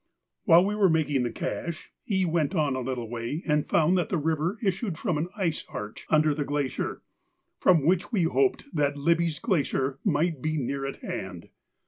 [0.45, 2.25] While we were making the cache, E.
[2.25, 6.07] went on a little way and found that the river issued from an ice arch
[6.09, 7.03] under the glacier,
[7.59, 11.49] from which we hoped that Libbey's glacier might be near at hand.